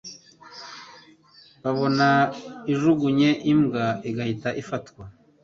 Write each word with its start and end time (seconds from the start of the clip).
babona 1.63 2.07
ijugunye 2.73 3.29
imbwa 3.51 3.85
igahita 4.09 4.49
ifatwa 4.61 5.03